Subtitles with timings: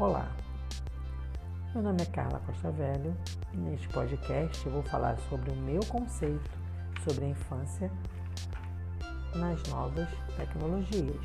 [0.00, 0.34] Olá,
[1.74, 3.14] meu nome é Carla Costa Velho
[3.52, 6.50] e neste podcast eu vou falar sobre o meu conceito
[7.04, 7.92] sobre a infância
[9.34, 10.08] nas novas
[10.38, 11.22] tecnologias.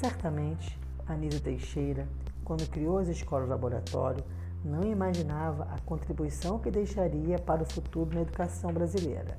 [0.00, 2.08] Certamente, Anísio Teixeira,
[2.42, 4.24] quando criou as escolas laboratório,
[4.64, 9.38] não imaginava a contribuição que deixaria para o futuro na educação brasileira.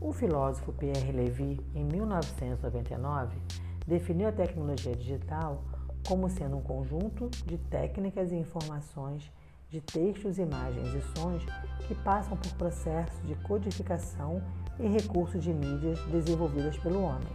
[0.00, 3.36] O filósofo Pierre Levy, em 1999,
[3.84, 5.60] definiu a tecnologia digital
[6.08, 9.30] como sendo um conjunto de técnicas e informações
[9.68, 11.44] de textos, imagens e sons
[11.86, 14.42] que passam por processos de codificação
[14.80, 17.28] e recursos de mídias desenvolvidas pelo homem.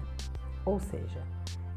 [0.65, 1.21] Ou seja,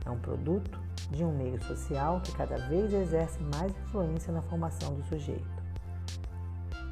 [0.06, 4.94] é um produto de um meio social que cada vez exerce mais influência na formação
[4.94, 5.62] do sujeito.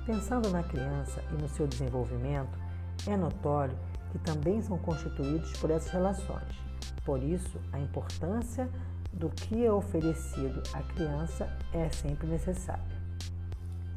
[0.04, 2.58] Pensando na criança e no seu desenvolvimento,
[3.06, 3.78] é notório
[4.12, 6.62] que também são constituídos por essas relações.
[7.06, 8.68] Por isso, a importância
[9.14, 12.82] do que é oferecido à criança é sempre necessária.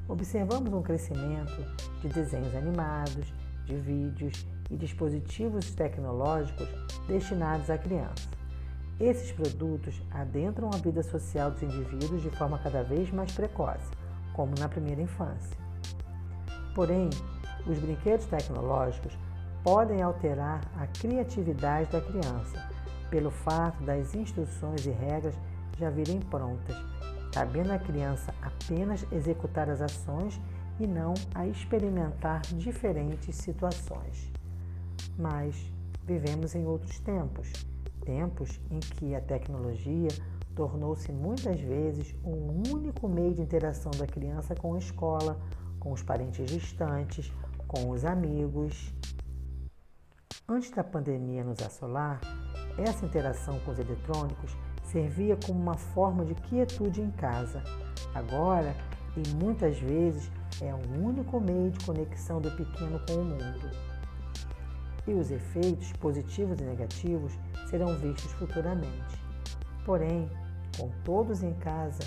[0.08, 1.66] Observamos um crescimento
[2.02, 3.34] de desenhos animados,
[3.66, 6.68] de vídeos e dispositivos tecnológicos
[7.08, 8.30] destinados à criança.
[9.00, 13.92] Esses produtos adentram a vida social dos indivíduos de forma cada vez mais precoce,
[14.34, 15.58] como na primeira infância.
[16.73, 17.10] Porém,
[17.68, 19.18] os brinquedos tecnológicos
[19.64, 22.70] podem alterar a criatividade da criança,
[23.10, 25.36] pelo fato das instruções e regras
[25.78, 26.76] já virem prontas,
[27.34, 30.40] cabendo à criança apenas executar as ações
[30.80, 34.32] e não a experimentar diferentes situações.
[35.18, 35.56] Mas
[36.06, 37.52] vivemos em outros tempos
[38.08, 40.08] tempos em que a tecnologia
[40.56, 45.38] tornou-se muitas vezes um único meio de interação da criança com a escola,
[45.78, 47.32] com os parentes distantes,
[47.68, 48.94] com os amigos.
[50.48, 52.22] Antes da pandemia nos assolar,
[52.78, 57.64] essa interação com os eletrônicos servia como uma forma de quietude em casa.
[58.14, 58.76] Agora,
[59.15, 63.71] e muitas vezes, é o único meio de conexão do pequeno com o mundo.
[65.08, 67.33] E os efeitos positivos e negativos
[67.70, 69.21] serão vistos futuramente.
[69.86, 70.30] Porém,
[70.77, 72.04] com todos em casa,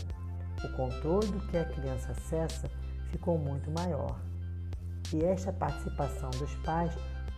[0.63, 2.71] o controle do que a criança acessa
[3.11, 4.21] ficou muito maior.
[5.13, 6.93] E esta participação dos pais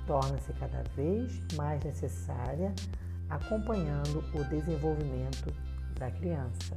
[0.07, 2.75] torna-se cada vez mais necessária,
[3.33, 5.53] acompanhando o desenvolvimento
[5.99, 6.77] da criança.